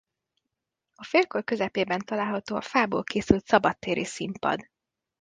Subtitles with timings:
[0.95, 4.69] A félkör közepében található a fából készült szabadtéri színpad.